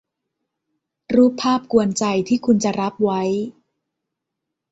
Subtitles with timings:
[1.15, 3.21] รูปภาพกวนใจที่คุณจะรับไว้